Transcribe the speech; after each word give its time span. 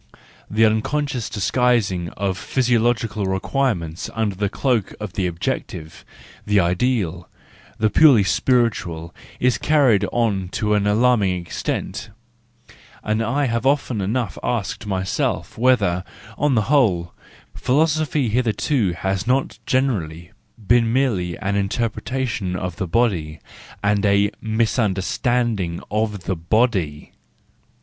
The 0.49 0.65
unconscious 0.65 1.29
disguising 1.29 2.09
of 2.17 2.35
physio¬ 2.35 2.81
logical 2.81 3.25
requirements 3.27 4.09
under 4.15 4.33
the 4.33 4.49
cloak 4.49 4.95
of 4.99 5.13
the 5.13 5.27
objective, 5.27 6.03
the 6.43 6.59
ideal, 6.59 7.29
the 7.77 7.91
purely 7.91 8.23
spiritual, 8.23 9.13
is 9.39 9.59
carried 9.59 10.03
on 10.11 10.49
to 10.53 10.73
an 10.73 10.87
alarming 10.87 11.39
extent,—and 11.39 13.21
I 13.21 13.45
have 13.45 13.67
often 13.67 14.01
enough 14.01 14.39
asked 14.41 14.87
myself, 14.87 15.55
whether, 15.55 16.03
on 16.35 16.55
the 16.55 16.63
whole, 16.73 17.13
philosophy 17.53 18.29
hitherto 18.29 18.93
has 18.93 19.27
not 19.27 19.59
generally 19.67 20.31
been 20.65 20.91
merely 20.91 21.37
an 21.37 21.53
interpreta¬ 21.53 22.27
tion 22.27 22.55
of 22.55 22.77
the 22.77 22.87
body, 22.87 23.39
and 23.83 24.03
a 24.03 24.31
misunderstanding 24.41 25.79
of 25.91 26.21
the 26.23 26.35
body. 26.35 27.11